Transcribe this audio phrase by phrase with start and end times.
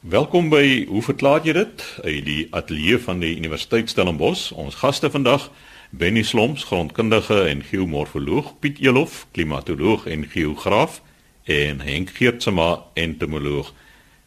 [0.00, 1.82] Welkom by Hoe verklaar jy dit?
[2.00, 4.46] Uit die ateljee van die Universiteit Stellenbosch.
[4.56, 5.50] Ons gaste vandag,
[5.92, 11.02] Benny Slomps, grondkundige en geomorfoloog, Piet Elof, klimatoloog en geograaf
[11.44, 13.74] en Henk Geertsma, entomoloog.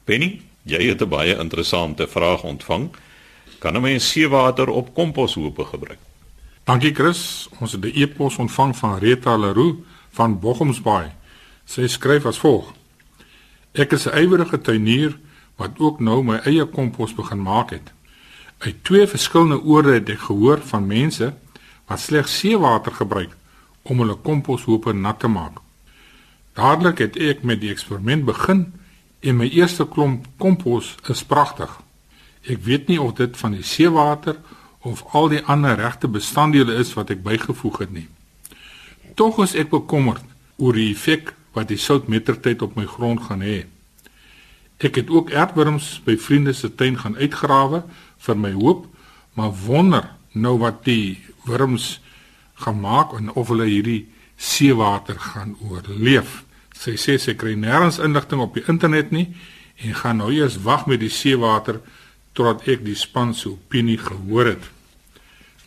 [0.05, 2.93] Benny, jy het 'n baie interessante vraag ontvang.
[3.57, 5.99] Kan 'n mens seewater op komposhope gebruik?
[6.63, 7.49] Dankie Chris.
[7.59, 9.81] Ons het 'n e-pos ontvang van Rita Leroux
[10.11, 11.11] van Bochumsbaai.
[11.65, 12.73] Sy skryf as volg:
[13.71, 15.17] Ek is 'n ywerige tuinier
[15.63, 17.91] wat ook nou my eie kompos begin maak het.
[18.63, 21.31] Uit twee verskillende oorde het ek gehoor van mense
[21.87, 23.31] wat slegs seewater gebruik
[23.83, 25.59] om hulle komposhope nat te maak.
[26.55, 28.65] Dadelik het ek met die eksperiment begin
[29.23, 31.71] en my eerste klomp kompos is pragtig.
[32.43, 34.39] Ek weet nie of dit van die seewater
[34.83, 38.07] of al die ander regte bestanddele is wat ek bygevoeg het nie.
[39.15, 40.23] Tog is ek bekommerd
[40.59, 43.63] oor die effek wat die sout mettertyd op my grond gaan hê.
[44.83, 47.83] Ek het ook aardwurms by vriende se tuin gaan uitgrawe
[48.25, 48.87] vir my hoop,
[49.33, 52.01] maar wonder nou wat die wurms
[52.59, 56.41] gaan maak en of hulle hierdie seewater gaan oorleef.
[56.75, 59.29] Sy sê sy kry nêrens inligting op die internet nie
[59.83, 61.79] en gaan nou eers wag met die seewater
[62.35, 64.67] totdat ek die span se opinie gehoor het.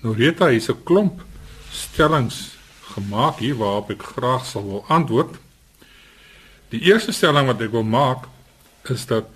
[0.03, 1.25] Nou Rita, hier's 'n klomp
[1.71, 2.57] stellings
[2.95, 5.37] gemaak hier waarop ek graag sal wil antwoord.
[6.69, 8.29] Die eerste stelling wat ek wil maak
[8.91, 9.29] is dat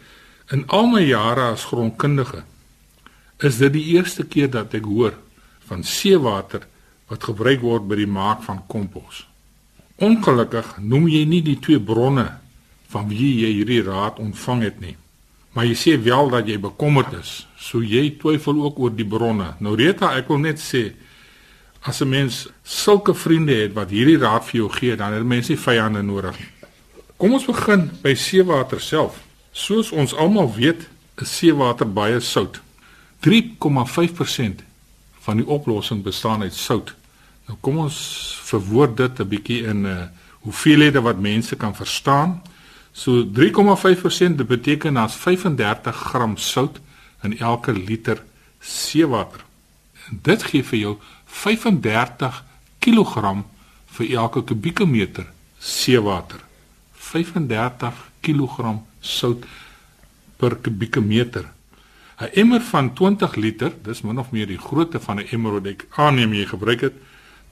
[0.51, 2.43] in al my jare as grondkundige
[3.39, 5.15] is dit die eerste keer dat ek hoor
[5.71, 6.67] van seewater
[7.11, 9.25] wat gebruik word by die maak van kompos.
[10.01, 12.27] Ongelukkig noem jy nie die twee bronne
[12.91, 14.97] van wie jy hierdie raad ontvang het nie.
[15.55, 17.33] Maar jy sê wel dat jy bekommerd is.
[17.59, 19.55] So jy twyfel ook oor die bronne.
[19.59, 20.93] Nou Rita, ek wil net sê
[21.83, 25.53] as 'n mens sulke vriende het wat hierdie raad vir jou gee, dan het mense
[25.53, 26.49] nie vyande nodig nie.
[27.17, 29.30] Kom ons begin by seewater self.
[29.53, 30.89] Soos ons almal weet,
[31.21, 32.61] is seewater baie sout.
[33.27, 34.63] 3,5%
[35.21, 36.95] van die oplossing bestaan uit sout.
[37.47, 37.99] Nou kom ons
[38.49, 40.07] verwoord dit 'n bietjie in 'n uh,
[40.41, 42.43] hoeveelhede wat mense kan verstaan.
[42.93, 46.81] So 3,5% dit beteken as 35 gram sout
[47.23, 48.23] in elke liter
[48.61, 49.45] seewater.
[50.09, 52.45] En dit gee vir jou 35
[52.79, 53.45] kg
[53.87, 55.27] vir elke kubieke meter
[55.59, 56.50] seewater.
[57.11, 59.47] 35 kg sout
[60.37, 61.51] per kubieke meter.
[62.21, 65.67] 'n Emmer van 20 liter, dis min of meer die grootte van 'n emmer wat
[65.67, 66.97] ek aanneem jy gebruik het,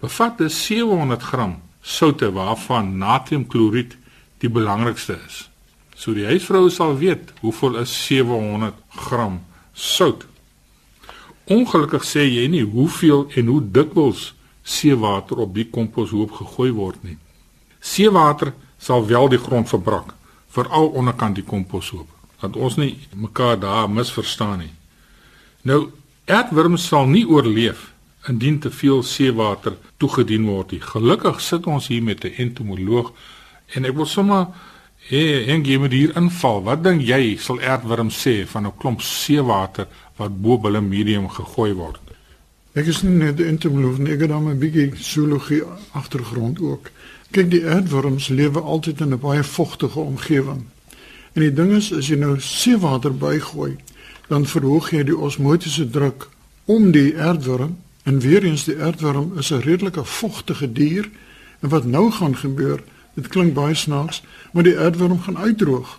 [0.00, 3.96] bevat dus 700 gram soutte waarvan natriumkloried
[4.38, 5.50] die belangrikste is.
[5.94, 9.40] So die huisvrou sal weet hoeveel is 700 gram
[9.72, 10.26] sout.
[11.44, 17.16] Ongelukkig sê jy nie hoeveel en hoe dikwels seewater op die komposhoop gegooi word nie.
[17.80, 20.14] Seewater sal wel die grond verbrak,
[20.48, 22.08] veral onderkant die komposhoop,
[22.40, 24.72] dat ons nie mekaar daar misverstaan nie.
[25.62, 25.90] Nou,
[26.26, 27.92] aardwurms sal nie oorleef
[28.28, 30.80] indien te veel seewater toegedien word nie.
[30.80, 33.12] Gelukkig sit ons hier met 'n entomoloog
[33.76, 34.46] En ek wil sommer
[35.10, 36.62] hê en gee my hier inval.
[36.64, 41.72] Wat dink jy sal aardwurm sê van 'n klomp seewater wat bo hulle medium gegooi
[41.72, 42.00] word?
[42.74, 45.62] Ek is nie 'n entomoloog nie, ek het dan 'n bietjie zoologie
[45.92, 46.90] agtergrond ook.
[47.30, 50.64] Kyk, die aardwurms lewe altyd in 'n baie vogtige omgewing.
[51.32, 53.76] En die ding is as jy nou seewater bygooi,
[54.28, 56.28] dan verhoog jy die osmotiese druk
[56.64, 61.10] om die aardwurm en weer eens die aardwurm is 'n redelike vogtige dier
[61.60, 62.82] en wat nou gaan gebeur
[63.18, 64.22] Dit klink baie snaaks,
[64.52, 65.98] maar die aardworm gaan uitdroog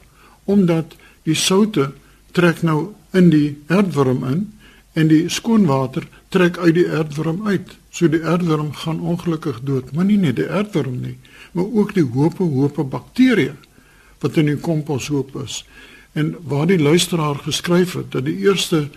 [0.49, 0.95] omdat
[1.27, 1.91] die soutte
[2.31, 4.39] trek nou in die aardworm in
[4.97, 7.75] en die skoon water trek uit die aardworm uit.
[7.89, 11.17] So die aardworm gaan ongelukkig dood, maar nie net die aardworm nie,
[11.51, 13.55] maar ook die hoope hoope bakterieë
[14.19, 15.63] wat in die komposhoop is.
[16.13, 18.89] En waar die luisteraar geskryf het dat die eerste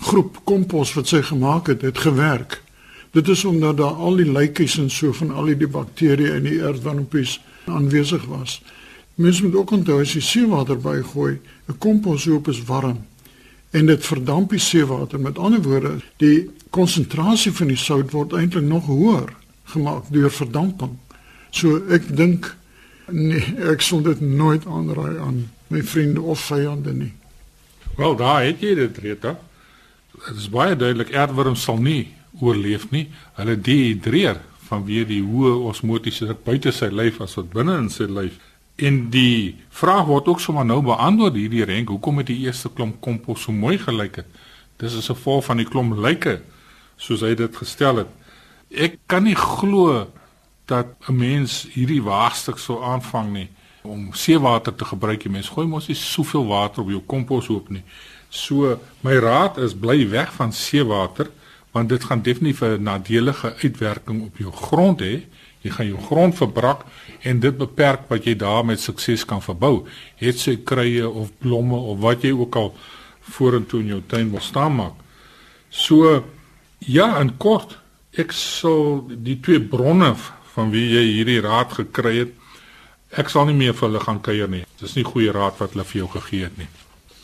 [0.00, 2.62] groep kompos wat sy gemaak het, het gewerk.
[3.12, 6.60] Dit is omdat daar al die lykies en so van al die bakterieë in die
[6.64, 8.60] aardwormpies aanwesig was.
[9.14, 13.04] Mens moet ook onthou as jy seewater bygooi, 'n komposhoop is warm
[13.70, 15.20] en dit verdamp die seewater.
[15.20, 19.32] Met ander woorde, die konsentrasie van die sout word eintlik nog hoër
[19.72, 20.96] gemaak deur verdamping.
[21.50, 22.52] So ek dink
[23.10, 25.40] nee, ek sal dit nooit aanraai aan
[25.70, 27.12] my vriende of vyande nie.
[27.98, 29.36] Wel, daar het jy dit, Rita.
[30.14, 33.08] Dit is baie duidelik aardwurms sal nie oorleef nie.
[33.38, 34.40] Hulle dehydreer
[34.70, 38.38] vanweë die hoë osmotiese druk buite sy lyf as wat binne in sy lyf.
[38.80, 43.00] En die vraag word ook sommer nou beantwoord hierdie renk, hoekom het die eerste klomp
[43.04, 44.38] kompos so mooi gelyk het?
[44.80, 46.40] Dis is 'n gevolg van die klomp lyke
[47.00, 48.10] soos hy dit gestel het.
[48.70, 50.06] Ek kan nie glo
[50.68, 53.48] dat 'n mens hierdie waagstuk sou aanvang nie
[53.82, 55.22] om seewater te gebruik.
[55.24, 57.82] Jy mens gooi mos nie soveel water op jou komposhoop nie.
[58.28, 61.30] So my raad is bly weg van seewater
[61.72, 65.22] want dit gaan definitief 'n nadelige uitwerking op jou grond hê.
[65.60, 66.84] Jy gaan jou grond verbrak
[67.20, 69.86] en dit beperk wat jy daar met sukses kan verbou.
[70.16, 72.74] Het sy kruie of blomme of wat jy ook al
[73.20, 74.94] vorentoe in jou tuin wil staan maak.
[75.68, 76.24] So
[76.80, 77.78] ja, in kort,
[78.18, 80.14] ek sal die twee bronne
[80.54, 82.36] van wie jy hierdie raad gekry het,
[83.10, 84.64] ek sal nie meer vir hulle gaan kuier nie.
[84.80, 86.68] Dis nie goeie raad wat hulle vir jou gegee het nie.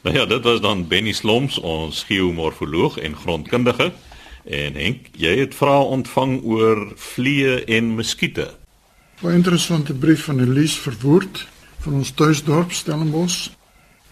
[0.06, 3.90] Nou ja, dit was dan Benny Sloms, ons geomorfoloog en grondkundige.
[4.46, 8.50] En Henk, jy het vrae ontvang oor vliee en muskiete.
[9.22, 11.46] 'n Interessante brief van Elise Verwoerd
[11.78, 13.48] van ons tuisdorp Stellenbosch.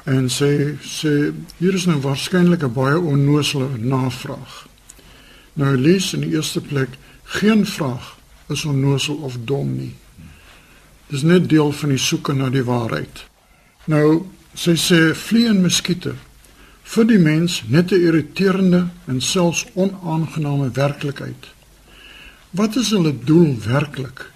[0.05, 4.67] En sy sê hier is nou waarskynlik 'n baie onnoosele navraag.
[5.55, 8.17] Nou Elise in die eerste plek, geen vraag
[8.49, 9.95] is onnoosel of dom nie.
[11.06, 13.25] Dis net deel van die soeke na die waarheid.
[13.91, 16.15] Nou sy sê vliee en muskiete
[16.95, 21.49] vir die mens net 'n irriterende en selfs onaangename werklikheid.
[22.50, 24.31] Wat is hulle doel werklik?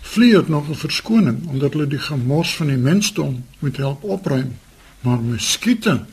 [0.00, 4.58] Vliee het nog 'n verskoning omdat hulle die gemors van die mensdom moet help opruim,
[5.00, 6.04] maar muskiete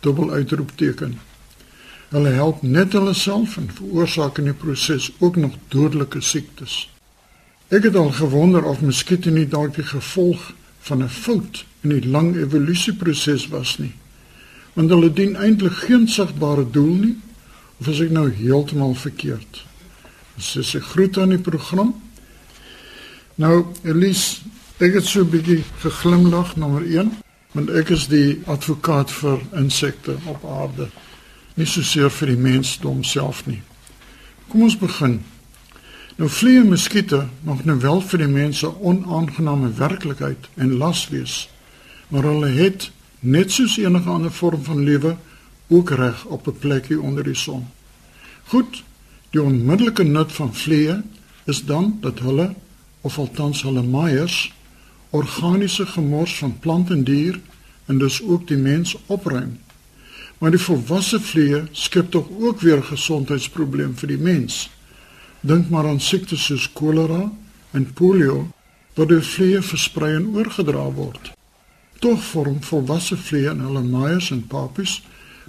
[0.00, 1.18] dubbel uitroepteken.
[2.14, 6.84] Hulle help net hulle self en veroorsaak in die proses ook nog dodelike siektes.
[7.74, 10.52] Ek het al gewonder of muskiete nie dalk die gevolg
[10.86, 13.94] van 'n fout in die lang evolusieproses was nie
[14.74, 17.14] want hulle dien eintlik geen sigbare doel nie
[17.80, 19.62] of is ek nou heeltemal verkeerd?
[20.36, 21.94] Dis is 'n groet aan die program.
[23.34, 24.42] Nou Elise
[24.78, 27.12] ek het so 'n bietjie geglimlag nommer 1
[27.52, 30.90] want ek is die advokaat vir insekte op aarde
[31.54, 33.62] nie so seer vir die mensdom self nie
[34.48, 35.20] kom ons begin
[36.16, 41.44] nou vliee en muskiete mag nou wel vir die mense onaangename werklikheid en las wees
[42.08, 42.90] maar hulle het
[43.20, 45.16] net soos enige ander vorm van lewe
[45.68, 47.66] ook reg op 'n plekjie onder die son.
[48.44, 48.82] Goed,
[49.30, 51.00] die onmiddellike nut van vliee
[51.44, 52.54] is dan dat hulle
[53.00, 54.52] of althans hulle maaiers
[55.10, 57.40] organiese gemors van plant en dier
[57.84, 59.58] en dus ook die mens opruim.
[60.38, 64.68] Maar die volwasse vliee skep tog ook weer gesondheidsprobleem vir die mens.
[65.40, 67.30] Dink maar aan siektes soos kolera
[67.72, 68.48] en polio
[68.94, 71.32] wat deur vliee versprei en oorgedra word.
[71.98, 75.00] Tog vorm volwasse vliee en hulle maaiers en papies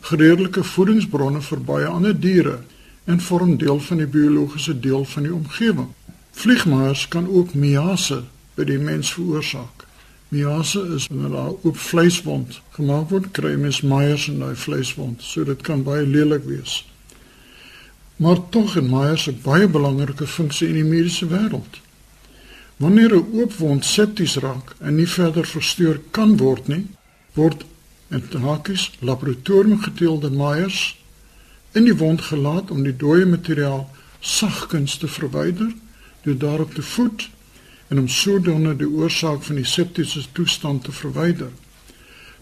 [0.06, 2.60] gereedelike voedingsbronne vir baie ander diere
[3.06, 5.90] en vorm deel van die biologiese deel van die omgewing.
[6.32, 8.24] Vliegmaaiers kan ook miase
[8.56, 9.75] by die mens veroorsaak.
[10.30, 15.44] Miase is wanneer daar oop vleiswond gemaak word, kry mens maaiers in daai vleiswond, so
[15.44, 16.82] dit kan baie lelik wees.
[18.16, 21.80] Maar tog het maaiers 'n baie belangrike funksie in die mediese wêreld.
[22.78, 26.88] Wanneer 'n oop wond septies raak en nie verder versteur kan word nie,
[27.34, 27.66] word
[28.10, 30.98] in hakies laboratorium geteelde maaiers
[31.72, 33.90] in die wond gelaat om die dooie materiaal
[34.20, 35.74] sagkens te verwyder
[36.24, 37.30] deur daarop te voed
[37.88, 41.52] en om sodoende die oorsaak van die septiese toestand te verwyder.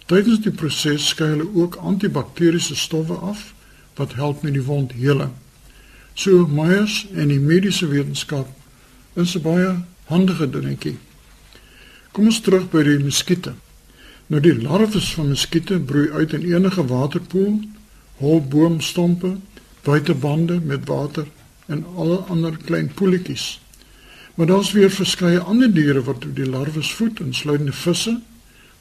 [0.06, 3.54] Tydens die proses skei hulle ook antibakteriese stowwe af
[3.96, 5.32] wat help met die wond heling.
[6.14, 8.50] So maaiers en die mediese wetenskap
[9.20, 9.76] is baie
[10.10, 10.98] handige dingetjie.
[12.14, 13.56] Kom ons terug by die muskiete.
[14.30, 17.62] Nou die larwes van muskiete broei uit in enige waterpoel,
[18.22, 19.36] hol boomstompe,
[19.84, 21.28] buitebande met water
[21.68, 23.58] en alle ander klein poeltjies.
[24.34, 28.22] Maar daar's weer verskeie ander diere wat die larwes voed, insluitende visse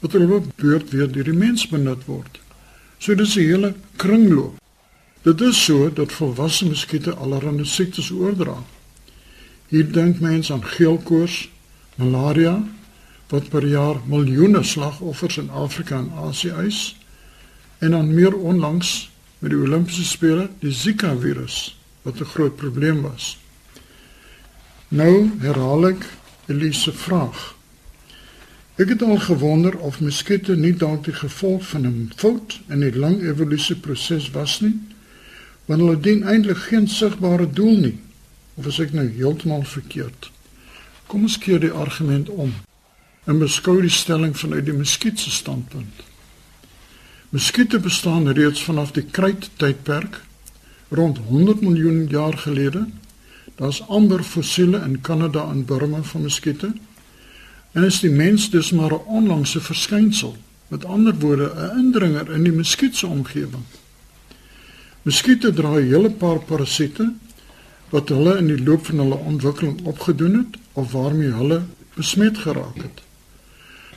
[0.00, 2.40] wat hulle beurt weer deur die mens benut word.
[2.98, 4.60] So dis 'n hele kringloop.
[5.22, 8.64] Dit is so dat volwasse muskiete allerlei siektes oordra.
[9.68, 11.48] Hier dink mense aan geelkoors,
[11.94, 12.62] malaria
[13.28, 16.96] wat per jaar miljoene slagoffers in Afrika en Asië eis
[17.78, 23.02] en dan meer onlangs met die Olimpiese spele die Zika virus wat 'n groot probleem
[23.02, 23.41] was.
[24.92, 26.02] Nou herhaal ek
[26.52, 27.54] Elise vraag.
[28.76, 32.92] Ek het al gewonder of muskiete nie dalk die gevolg van 'n fout in die
[32.92, 34.74] lang evolusieproses was nie,
[35.64, 37.98] want hulle dien eintlik geen sigbare doel nie.
[38.54, 40.30] Of is ek nou heeltemal verkeerd?
[41.06, 42.52] Kom ons keer die argument om
[43.24, 46.04] en beskou die stelling vanuit die muskiet se standpunt.
[47.28, 50.20] Muskiete bestaan reeds vanaf die kryttydperk
[50.88, 52.86] rond 100 miljoen jaar gelede.
[53.54, 56.72] Daar's amper fossiele in Kanada en Burma van muskiete.
[57.72, 60.36] En is die mens dus maar 'n onlangse verskynsel,
[60.68, 63.64] met ander woorde 'n indringer in die muskiet se omgewing.
[65.02, 67.12] Muskiete dra 'n hele paar parasiete
[67.88, 71.62] wat hulle in die loop van hulle ontwikkeling opgedoen het of waarmee hulle
[71.94, 73.02] besmet geraak het.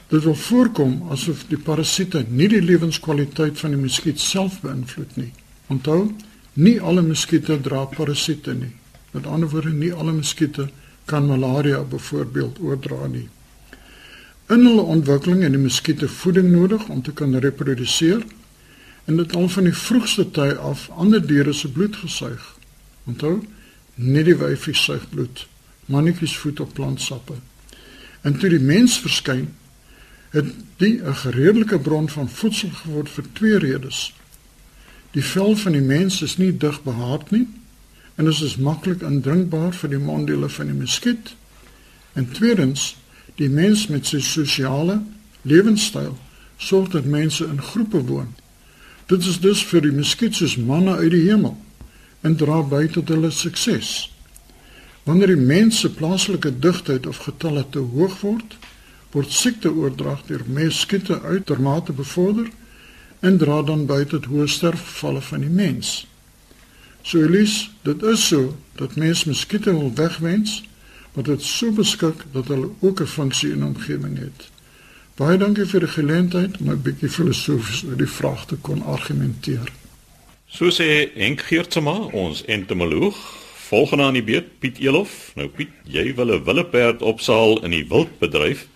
[0.07, 5.31] Dit wil voorkom asof die parasiete nie die lewenskwaliteit van die muskiet self beïnvloed nie.
[5.67, 6.11] Onthou,
[6.53, 8.73] nie alle muskiete dra parasiete nie.
[9.15, 10.69] Met ander woorde, nie alle muskiete
[11.05, 13.29] kan malaria byvoorbeeld oordra nie.
[14.51, 18.25] In hulle ontwikkeling het die muskiete voeding nodig om te kan reproduseer
[19.05, 22.43] en dit al van die vroegste tye af ander diere se bloed gesuig.
[23.07, 23.39] Onthou,
[23.95, 25.47] nie die wyfies suig bloed,
[25.85, 27.39] mannetjies voed op plantsappe.
[28.21, 29.53] En toe die mens verskyn,
[30.35, 30.51] het
[30.83, 34.13] die 'n redelike bron van voedsel geword vir twee redes.
[35.11, 37.47] Die vel van die mens is nie dig behaard nie
[38.15, 41.35] en is maklik indringbaar vir die monddele van die muskiet.
[42.13, 42.95] En tweedens,
[43.35, 45.01] die mens met sy sosiale
[45.41, 46.15] lewenstyl
[46.57, 48.31] sorg dat mense in groepe woon.
[49.05, 51.57] Dit is dus vir die muskiet soos manne uit die hemel
[52.25, 54.07] en dra by tot hulle sukses.
[55.05, 58.55] Wanneer die mens se plaaslike digtheid of getalle te hoog word,
[59.13, 62.49] word siekteoordrag deur muskiete uitermate bevorder
[63.19, 66.05] en dra dan by tot hoë sterfgevalle van die mens.
[67.05, 70.63] So Elise, dit is so dat mens muskiete wil wegwens,
[71.13, 74.49] maar dit so beskik dat hulle ook 'n funksie in omgewing het.
[75.15, 79.71] Baie dankie vir die geleentheid om 'n bietjie filosofies oor die vraag te kon argumenteer.
[80.47, 83.15] So sê Henk Geertsma, ons entomoloog,
[83.69, 85.31] volgende aan die beurt Piet Elof.
[85.35, 88.67] Nou Piet, jy wil 'n willeperd opsaal in die wildbedryf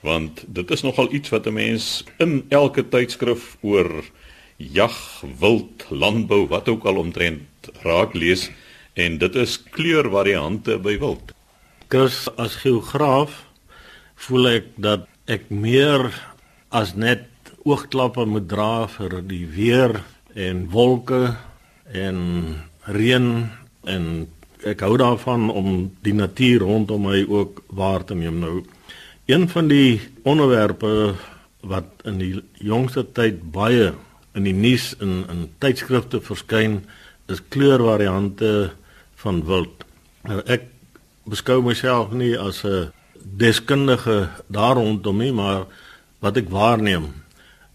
[0.00, 4.04] want dit is nogal iets wat 'n mens in elke tydskrif oor
[4.56, 7.51] jag, wild, landbou, wat ook al omtrent
[7.84, 8.48] raak lees
[8.94, 11.32] en dit is kleurvariante by wild.
[11.92, 13.42] Kus as geograaf
[14.26, 16.10] voel ek dat ek meer
[16.72, 17.28] as net
[17.64, 20.00] oogklappe moet dra vir die weer
[20.34, 21.34] en wolke
[21.92, 22.18] en
[22.88, 23.28] reën
[23.86, 24.06] en
[24.66, 28.62] ek hou daarvan om die natuur rondom my ook waar te neem nou
[29.26, 31.14] Een van die onderwerpe
[31.60, 33.92] wat in die jongste tyd baie
[34.34, 36.80] in die nuus in in tydskrifte verskyn
[37.32, 38.72] is kleurvariante
[39.22, 39.86] van wild.
[40.28, 40.68] Nou ek
[41.28, 45.66] beskou myself nie as 'n deskundige daar rondom nie, maar
[46.20, 47.14] wat ek waarneem,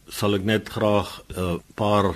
[0.08, 2.16] sal ek net graag 'n paar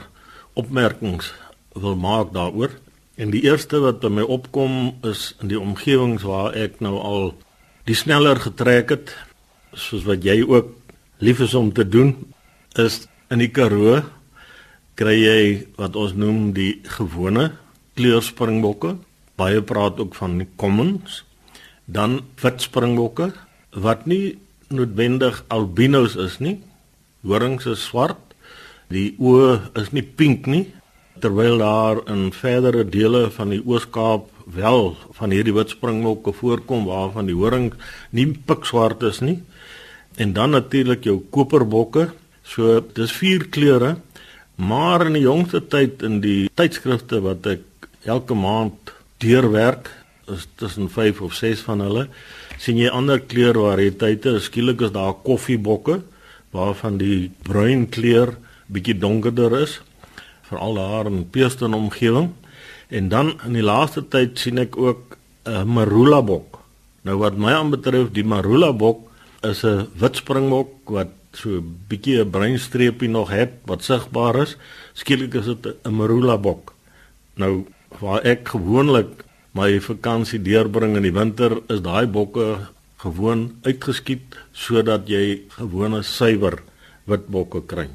[0.53, 1.33] opmerkings
[1.73, 2.71] wil maak daaroor.
[3.15, 7.33] En die eerste wat by my opkom is in die omgewings waar ek nou al
[7.85, 9.15] die sneller getrek het
[9.73, 10.67] soos wat jy ook
[11.17, 12.33] lief is om te doen
[12.75, 14.01] is in die Karoo
[15.01, 15.43] kry jy
[15.81, 17.47] wat ons noem die gewone
[17.97, 18.99] kleurspringbokke.
[19.33, 21.23] Baie praat ook van die commons.
[21.89, 23.31] Dan wit springbokke
[23.73, 24.37] wat nie
[24.69, 26.59] noodwendig albinos is nie.
[27.25, 28.35] Horings is swart
[28.93, 30.67] die oë is nie pink nie.
[31.17, 37.31] Terwyl daar in verdere dele van die Oos-Kaap wel van hierdie wit springbokke voorkom waarvan
[37.31, 37.71] die horing
[38.13, 39.39] nie pikswart is nie.
[40.21, 42.11] En dan natuurlik jou koperbokke.
[42.45, 43.95] So dis vier kleure
[44.61, 49.89] maar in die jongste tyd in die tydskrifte wat ek elke maand deurwerk
[50.31, 52.07] is tussen 5 of 6 van hulle
[52.61, 56.01] sien jy ander kleurvariëteite skielik is daar koffiebokke
[56.53, 58.35] waarvan die bruin kleur
[58.71, 59.79] bietjie donkerder is
[60.49, 62.31] veral daar in Peeston omgewing
[62.91, 65.15] En dan in die laaste tyd sien ek ook
[65.47, 66.59] 'n marula bok.
[67.07, 69.07] Nou wat my aanbetref, die marula bok
[69.41, 74.35] is 'n wit springbok wat so 'n bietjie 'n bruin streepie nog het wat sigbaar
[74.41, 74.57] is.
[74.93, 76.73] Skielik is dit 'n marula bok.
[77.35, 77.65] Nou
[77.99, 85.09] waar ek gewoonlik my vakansie deurbring in die winter, is daai bokke gewoon uitgeskiet sodat
[85.09, 86.61] jy gewone suiwer
[87.09, 87.89] wit bokke kry.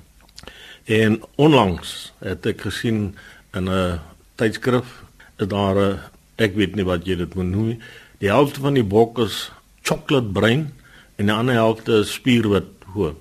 [0.84, 3.16] En onlangs het ek gesien
[3.54, 4.00] in 'n
[4.36, 5.02] tydskrif
[5.38, 6.00] is daar 'n
[6.36, 7.78] ek weet nie wat jy dit moet noem.
[8.18, 9.50] Die helfte van die bok is
[9.82, 10.72] chocolate bruin
[11.16, 13.14] en die ander helfte is spierwit hoë.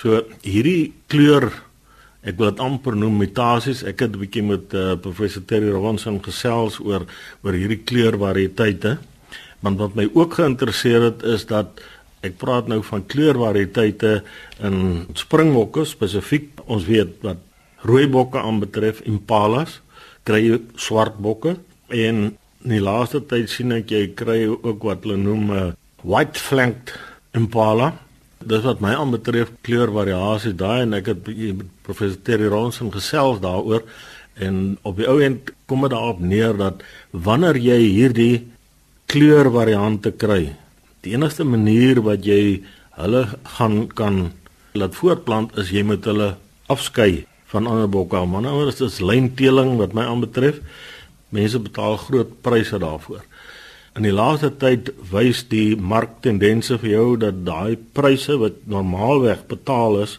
[0.00, 1.50] So hierdie kleur
[2.24, 3.82] ek wil dit amper noem mutasies.
[3.84, 7.04] Ek het 'n bietjie met uh, professor Terry Ronson gesels oor
[7.44, 8.98] oor hierdie kleurvariëteite.
[9.60, 11.80] Want wat my ook geïnteresseer het is dat
[12.22, 14.22] ek praat nou van kleurvariëteite
[14.60, 16.48] in springbokke spesifiek.
[16.64, 17.36] Ons weet wat
[17.84, 19.80] rooi bokke aanbetref impalas
[20.24, 21.56] kry jy swart bokke
[21.88, 22.16] en
[22.60, 25.72] in die laaste tyd sien ek jy kry ook wat hulle noem 'n uh, eh,
[26.04, 26.92] white flanked
[27.32, 27.96] impala.
[28.40, 31.26] Dis wat my aanbetref kleurvariasie daai en ek het
[31.84, 33.84] professor Terry Ronson gesels daaroor
[34.40, 36.80] en op die ou end kom dit daarop neer dat
[37.12, 38.46] wanneer jy hierdie
[39.12, 40.54] kleurvariante kry,
[41.04, 42.62] die enigste manier wat jy
[42.96, 43.26] hulle
[43.58, 44.30] gaan kan
[44.72, 46.32] laat voortplant is jy moet hulle
[46.72, 48.24] afskei van ander bokke.
[48.24, 50.62] Maar nou is dit lynteeling wat my aanbetref.
[51.34, 53.24] Mense betaal groot pryse daarvoor.
[53.98, 59.96] In die laaste tyd wys die marktendense vir jou dat daai pryse wat normaalweg betaal
[60.04, 60.18] is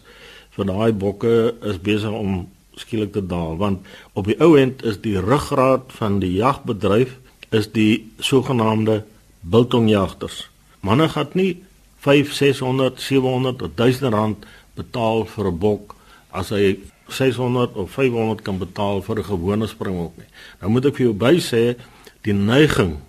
[0.52, 1.36] vir daai bokke
[1.70, 2.42] is besig om
[2.76, 7.14] skielik te daal want op die ou end is die ruggraat van die jagbedryf
[7.52, 9.02] is die sogenaamde
[9.40, 10.48] biltongjagters.
[10.84, 11.62] Manne gaan nie
[12.04, 14.44] 5, 600, 700 of 1000 rand
[14.76, 15.94] betaal vir 'n bok
[16.30, 16.76] as hy
[17.08, 20.28] 600 of 500 kan betaal vir 'n gewone springbok nie.
[20.60, 21.76] Nou moet ek vir jou by sê
[22.22, 23.00] die neiging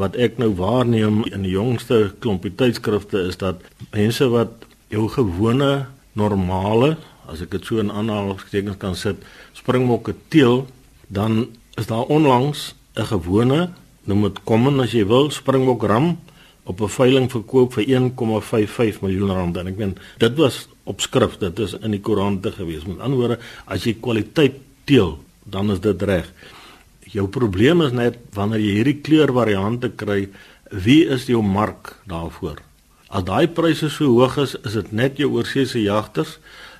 [0.00, 3.60] wat ek nou waarneem in die jongste klompie tydskrifte is dat
[3.92, 5.86] mense wat jou gewone
[6.18, 6.96] normale
[7.28, 9.22] as ek dit so in aanhalingstekens kan sit
[9.56, 10.66] springbokke teel
[11.08, 11.46] dan
[11.80, 13.70] is daar onlangs 'n gewone
[14.04, 16.16] noem dit common as jy wil springbok ram
[16.64, 19.56] op 'n veiling verkoop vir 1,55 miljoen rand.
[19.56, 22.84] En ek meen dit was op skrif dit is in die koerante gewees.
[22.84, 26.32] Met ander woorde as jy kwaliteit teel dan is dit reg
[27.12, 30.26] jou probleem is net wanneer jy hierdie kleurvariante kry,
[30.72, 32.62] wie is jou mark daarvoor?
[33.12, 36.38] As daai pryse so hoog is, is dit net jou oorseese jagters.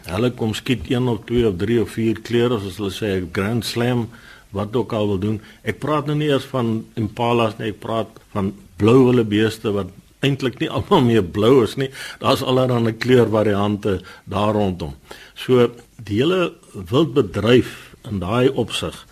[0.08, 3.30] Hulle kom skiet 1 of 2 of 3 of 4 kleure as hulle sê 'n
[3.32, 4.08] Grand Slam
[4.52, 5.40] wat ook al wil doen.
[5.64, 9.88] Ek praat nou nie eers van impalas nie, ek praat van blou wille beeste wat
[10.20, 11.90] eintlik nie almal meer blou is nie.
[12.20, 14.94] Daar's allerlei kleurvariante daar rondom.
[15.34, 19.06] So die hele wildbedryf in daai opsig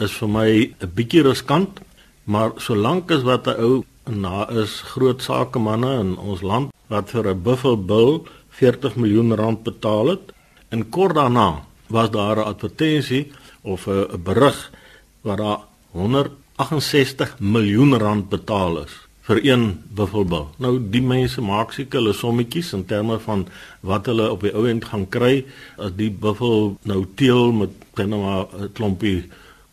[0.00, 1.80] is vir my 'n bietjie riskant,
[2.24, 7.28] maar solank as wat 'n ou na is groot sakemanne in ons land wat vir
[7.28, 10.32] 'n buffel bull 40 miljoen rand betaal het,
[10.70, 14.70] en kort daarna was daar 'n advertensie of 'n berig
[15.22, 15.60] wat daar
[15.92, 20.46] 168 miljoen rand betaal is vir een buffelbull.
[20.56, 23.46] Nou die mense maak seker hulle sommetjies in terme van
[23.80, 25.44] wat hulle op die ou end gaan kry
[25.76, 29.28] as die buffel nou teel met binne maar 'n klompie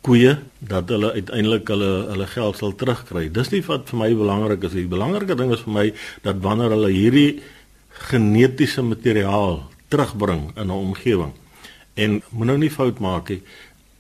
[0.08, 3.28] koeie dat hulle uiteindelik hulle hulle geld sal terugkry.
[3.30, 4.76] Dis nie wat vir my belangrik is.
[4.78, 5.88] Die belangrike ding is vir my
[6.24, 7.42] dat wanneer hulle hierdie
[8.08, 11.34] genetiese materiaal terugbring in 'n omgewing
[11.96, 13.42] en moet nou nie fout maak nie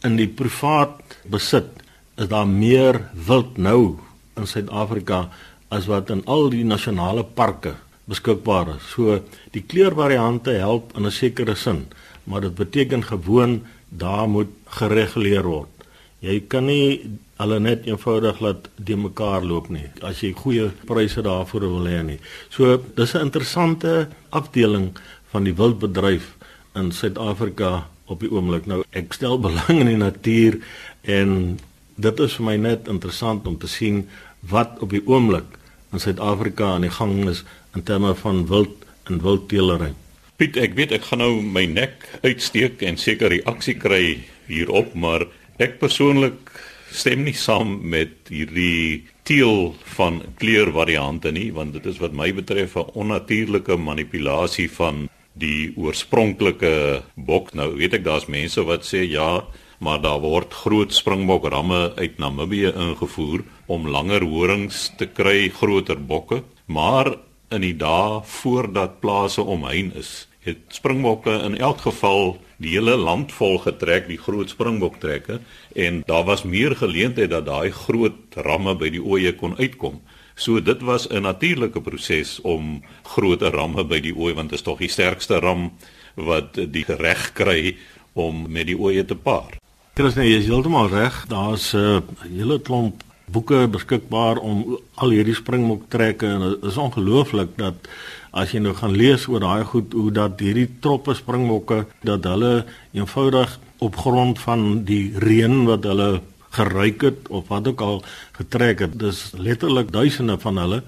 [0.05, 1.81] in die privaat besit
[2.17, 3.97] is daar meer wild nou
[4.37, 5.27] in Suid-Afrika
[5.73, 7.75] as wat in al die nasionale parke
[8.07, 8.85] beskikbaar is.
[8.93, 9.19] So
[9.51, 11.87] die kleurvariante help in 'n sekere sin,
[12.23, 15.76] maar dit beteken gewoon daar moet gereguleer word.
[16.25, 21.21] Jy kan nie hulle net eenvoudig laat die mekaar loop nie as jy goeie pryse
[21.21, 22.19] daarvoor wil hê nie.
[22.49, 24.97] So dis 'n interessante afdeling
[25.31, 26.35] van die wildbedryf
[26.75, 28.65] in Suid-Afrika op die oomblik.
[28.65, 30.59] Nou ek stel belang in die natuur
[31.03, 31.59] en
[31.95, 34.07] dit is vir my net interessant om te sien
[34.41, 35.57] wat op die oomblik
[35.93, 37.43] in Suid-Afrika aan die gang is
[37.75, 39.93] in terme van wild en wildteelery.
[40.37, 45.25] Piet, ek weet ek gaan nou my nek uitsteek en seker reaksie kry hierop, maar
[45.57, 46.51] Ek persoonlik
[46.93, 52.75] stem nie saam met hierdie teel van kleurvariante nie, want dit is wat my betref
[52.77, 57.55] 'n onnatuurlike manipulasie van die oorspronklike bok.
[57.55, 59.45] Nou weet ek daar's mense wat sê ja,
[59.79, 66.43] maar daar word groot springbokramme uit Namibië ingevoer om langer horings te kry, groter bokke,
[66.67, 67.17] maar
[67.49, 73.31] in die dae voordat plase omheen is, het springbokke in elk geval die hele land
[73.31, 75.39] vol getrek die groot springboktrekke
[75.75, 80.01] en daar was meer geleentheid dat daai groot ramme by die oeye kon uitkom.
[80.35, 84.65] So dit was 'n natuurlike proses om groter ramme by die ooi want dit is
[84.65, 85.71] tog die sterkste ram
[86.15, 87.75] wat die reg kry
[88.13, 89.57] om met die oeye te paar.
[89.93, 91.25] Dit is nee, jy is heeltemal reg.
[91.27, 92.01] Daar's 'n uh,
[92.37, 97.89] hele klomp boeke beskikbaar om al hierdie springboktrekke en dit is ongelooflik dat
[98.31, 102.65] as jy nou gaan lees oor daai goed hoe dat hierdie troppe springbokke dat hulle
[102.95, 106.21] eenvoudig op grond van die reën wat hulle
[106.57, 107.99] geruik het of wat ook al
[108.39, 110.81] getrek het dis letterlik duisende van hulle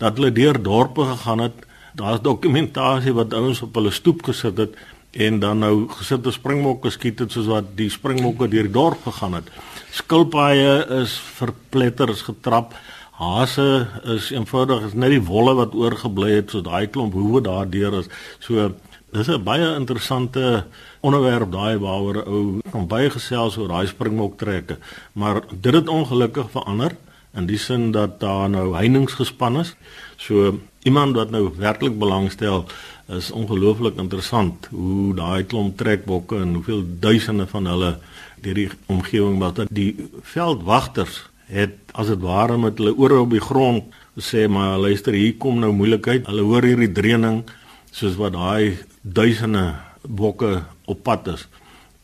[0.00, 1.66] dat hulle deur dorpe gegaan het.
[1.92, 4.76] Daar's dokumentasie wat ouens op hulle stoep gesit het
[5.10, 9.02] en dan nou gesit te springbokke skiet het soos wat die springbokke deur die dorp
[9.08, 9.50] gegaan het
[9.92, 12.74] skilpaaie is verpletter is getrap
[13.20, 17.98] Hase is eenvoudig is net die wolle wat oorgebly het so daai klomp hoewe daardeur
[17.98, 18.08] is.
[18.40, 18.72] So
[19.12, 20.64] dis 'n baie interessante
[21.02, 24.78] onderwerp daai waaroor ou kan baie gesels oor daai springbok trekke.
[25.12, 26.96] Maar dit het ongelukkig verander
[27.34, 29.74] in die sin dat daar nou heininge gespan is.
[30.16, 32.64] So iemand wat nou werklik belangstel
[33.08, 37.98] is ongelooflik interessant hoe daai klomp trekbokke en hoeveel duisende van hulle
[38.42, 43.42] deur die omgewing wat die veldwagters het as dit ware met hulle ore op die
[43.42, 46.26] grond sê maar luister hier kom nou moeilikheid.
[46.28, 47.42] Hulle hoor hierdie dreuning
[47.90, 51.48] soos wat daai duisende bokke op pad is.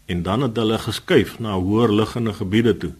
[0.06, 2.92] En dan het hulle geskuif na hoër liggende gebiede toe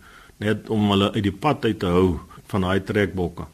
[0.42, 2.18] net om hulle uit die pad uit te hou
[2.51, 3.46] van daai trekbokke.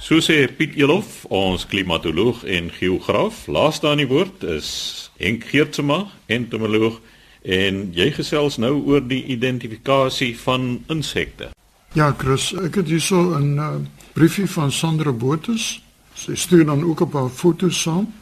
[0.00, 3.44] So sê Piet Elof, ons klimatoloog en geograaf.
[3.52, 6.96] Laaste aan die woord is Henk Geertsma, entomoloog,
[7.42, 11.50] en jy gesels nou oor die identifikasie van insekte.
[11.92, 13.74] Ja, Chris, ek het hierso 'n uh,
[14.12, 15.82] briefie van Sandra Botus.
[16.14, 18.12] Sy stuur dan ook 'n paar foto's saam.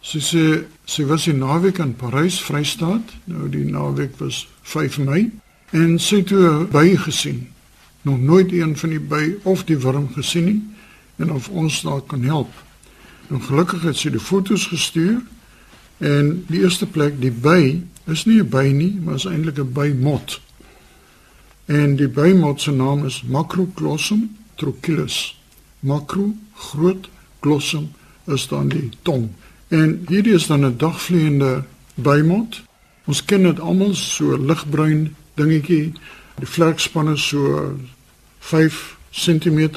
[0.00, 3.12] Sy sê sy was in naweek in Parys, Vrystaat.
[3.24, 5.30] Nou die naweek was 5 Mei
[5.70, 7.48] en sy het 'n by gesien.
[8.02, 10.62] Nog nooit een van die by of die wurm gesien nie
[11.16, 12.52] en of ons daar kan help.
[13.28, 15.20] Nou gelukkig het sy die foto's gestuur
[15.98, 19.72] en die eerste plek die by is nie 'n by nie, maar is eintlik 'n
[19.72, 20.40] bymot.
[21.66, 25.40] En die bymot se naam is Macroglossum trochilus.
[25.80, 27.08] Macro groot
[27.40, 27.90] glossum
[28.26, 29.28] is dan die tong.
[29.68, 32.62] En hierdie is dan 'n dagvleiende bymot.
[33.04, 35.92] Ons ken dit almal so ligbruin dingetjie.
[36.38, 37.74] Die vlerkspanne so
[38.38, 39.70] 5 cm.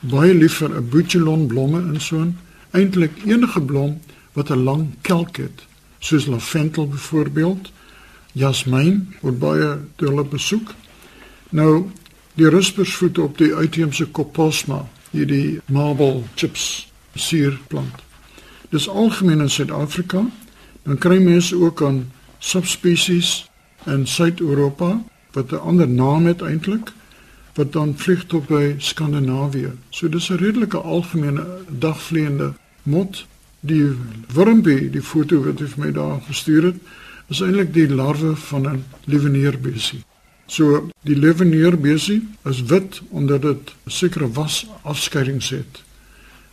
[0.00, 2.38] Baie lief vir 'n butylon blomme en so 'n
[2.70, 4.00] eintlik enige blom
[4.32, 5.66] wat 'n lang kelk het
[6.06, 7.70] soos lavendel byvoorbeeld,
[8.32, 10.74] jasmiin word baie deur hulle besoek.
[11.50, 11.88] Nou
[12.36, 18.04] die ruspersvoete op die uitheemse Coposma, hierdie marble chips suurplant.
[18.70, 20.26] Dis algemeen in Suid-Afrika.
[20.86, 23.46] Dan kry mense ook aan subspesies
[23.86, 26.92] in Suid-Europa wat 'n ander naam het eintlik
[27.54, 29.72] wat dan vlieg tot by Skandinawië.
[29.90, 33.26] So dis 'n redelike algemene dagvleiende mot
[33.60, 33.94] die
[34.34, 36.76] wurmpie, die foto wat hy vir my daar gestuur het,
[37.28, 40.04] is eintlik die larwe van 'n leweneerbesie.
[40.46, 45.82] So die leweneerbesie is wit omdat dit 'n sekere wasafskeidings het.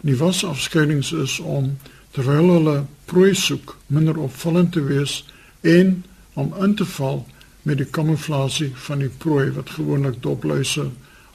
[0.01, 1.77] Die wasafskeidings is om
[2.11, 5.25] terwyl hulle prooi soek minder opvallend te wees
[5.61, 7.27] en om in te val
[7.61, 10.89] met die kamuflasie van die prooi wat gewoonlik dopluise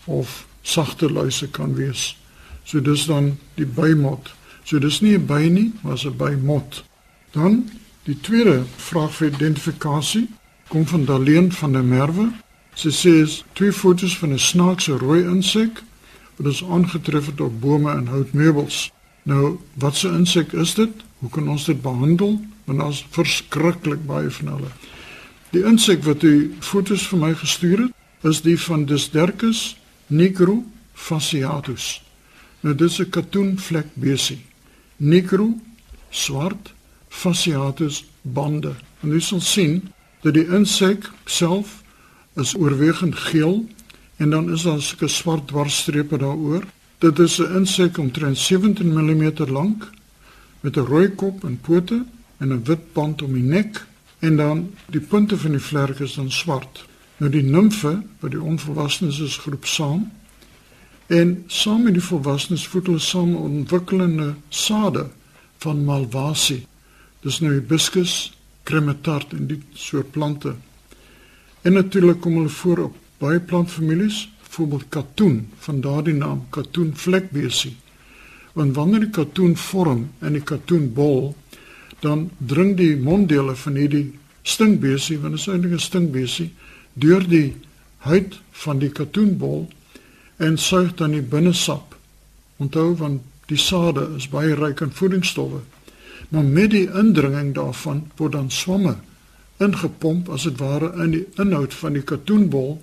[0.04, 2.16] of sagte luise kan wees.
[2.64, 4.34] So dis dan die bymot
[4.68, 6.84] So dis nie 'n by nie, maar 'n bymot.
[7.30, 7.70] Dan
[8.02, 10.28] die tweede vraag vir identifikasie
[10.68, 12.28] kom van Daleen van der Merwe.
[12.74, 15.82] Sy sê twee foto's van 'n snaakse rooi insek
[16.36, 18.92] wat ons aangetref het op bome en houtmeubels.
[19.22, 20.92] Nou, wat 'n insek is dit?
[21.18, 22.40] Hoe kan ons dit behandel?
[22.64, 24.70] Want ons verskriklik baie van hulle.
[25.50, 29.76] Die insek wat hy foto's vir my gestuur het, is die van Dysdercus
[30.06, 32.02] nigro fasciatus.
[32.60, 34.47] Nou dis 'n katoenvlek besie
[34.98, 35.54] negro
[36.10, 36.72] swart
[37.08, 38.74] fasciatus bande.
[39.02, 39.80] En jy sal sien
[40.22, 41.82] dat die insek self
[42.38, 43.62] is oorwegend geel
[44.18, 46.66] en dan is daar sulke swart dwarsstrepe daaroor.
[46.98, 49.90] Dit is 'n insek omtrent 17 mm lank
[50.60, 52.04] met 'n rooi kop en pote
[52.38, 53.86] en 'n wit band om die nek
[54.18, 56.86] en dan die punte van die vlerke is dan swart.
[57.16, 60.10] Nou die nimfe wat die onvolwassenes is groep saam
[61.08, 65.06] En saam met die volwassenes voed hulle saam ontwikkelende sade
[65.64, 66.66] van malvasie.
[67.24, 68.32] Dis nou hibiscus,
[68.68, 70.52] cremetart en die soort plante.
[71.64, 77.72] En natuurlik kom hulle voor op baie plantfamilies, byvoorbeeld katoen, van daardie naam katoen vlekbesie.
[78.52, 81.34] Want wanneer die katoen vorm in die katoenbol,
[82.04, 86.52] dan dring die monddele van hierdie stinkbesie, want dit is eintlik 'n stinkbesie,
[86.92, 87.56] deur die
[87.96, 89.68] huid van die katoenbol
[90.38, 91.96] en suig dan die binnesap.
[92.56, 93.20] Onthou van
[93.50, 95.60] die sade is baie ryk aan voedingsstowwe.
[96.28, 98.96] Maar met die indringing daarvan word dan swamme
[99.58, 102.76] ingepomp as dit ware in die inhoud van die katoenbol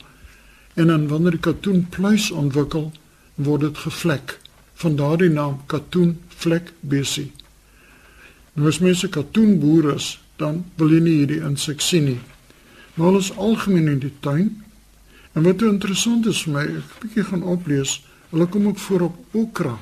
[0.76, 2.90] en dan wanneer die katoen pluis ontwikkel
[3.36, 4.36] word dit gevlek
[4.84, 7.32] van daardie naam katoenvlek besie.
[8.56, 12.20] Nou as mense katoenboere is, dan wil jy nie hierdie insek sien nie.
[12.96, 14.52] Maar hulle is algemeen in die tuin
[15.36, 19.02] En wat interessant is vir my, ek 'n bietjie gaan oplees, hulle kom ook voor
[19.02, 19.78] op okra.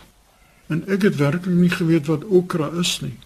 [0.67, 3.17] En ek het werklik nie geweet wat okra is nie.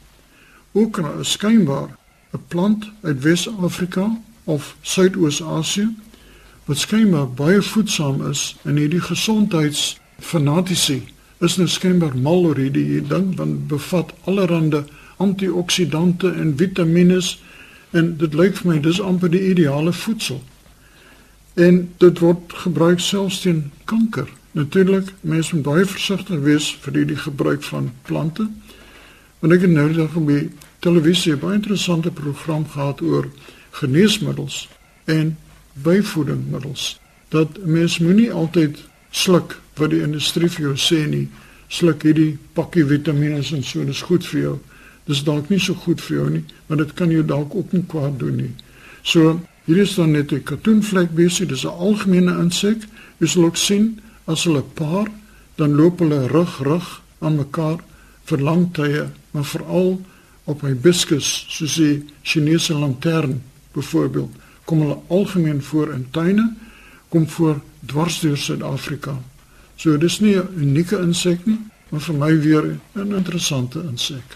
[0.72, 1.90] Okra is skynbaar
[2.34, 5.96] 'n plant uit Wes-Afrika of Suidoos-Asië
[6.66, 11.02] wat skynbaar baie voedsaam is en hierdie gesondheidsfanatici
[11.40, 14.84] is nou skynbaar mal oor hierdie ding want bevat allerlei
[15.18, 17.22] antioksidante en vitamiene
[17.92, 20.42] en dit lyk vir my dis amper die ideale voedsel.
[21.58, 24.30] En dit word gebruik selfs teen kanker.
[24.52, 28.46] Natuurlik, mense moet baie versigtig wees vir die gebruik van plante.
[29.42, 30.52] Want ek het nou net op die
[30.86, 33.26] televisie 'n baie interessante program gehad oor
[33.72, 34.70] geneesmiddels
[35.06, 35.38] en
[35.74, 37.00] byvoedingsmiddels.
[37.30, 38.78] Dat mense moenie altyd
[39.10, 41.30] sluk wat die industrie vir jou sê nie.
[41.68, 44.60] Sluk hierdie pakkie vitamiene en so, dit is goed vir jou.
[45.06, 47.84] Dis dalk nie so goed vir jou nie, maar dit kan jou dalk ook nie
[47.88, 48.54] kwaad doen nie.
[49.02, 52.88] So Hier is dan net 'n katoenvlek besie, dis 'n algemene insek.
[53.20, 55.08] Jy sal ook sien As hulle paar,
[55.56, 56.88] dan loop hulle rug rug
[57.24, 57.80] aan mekaar
[58.28, 60.02] vir lang tye, maar veral
[60.44, 63.38] op hibiscus, soos die Chinese lantern
[63.72, 64.36] byvoorbeeld,
[64.68, 66.50] kom hulle algemeen voor in tuine,
[67.08, 69.16] kom voor dwars deur Suid-Afrika.
[69.76, 74.36] So dis nie 'n unieke insek nie, maar vir my weer 'n interessante insek.